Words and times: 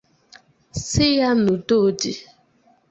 si 0.85 1.05
ya 1.19 1.29
n’udo 1.41 1.79
dị 1.99 2.11